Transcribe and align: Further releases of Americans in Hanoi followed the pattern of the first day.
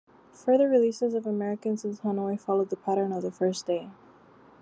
Further 0.33 0.67
releases 0.67 1.13
of 1.13 1.27
Americans 1.27 1.85
in 1.85 1.95
Hanoi 1.95 2.39
followed 2.39 2.71
the 2.71 2.75
pattern 2.75 3.11
of 3.13 3.21
the 3.21 3.29
first 3.29 3.67
day. 3.67 3.91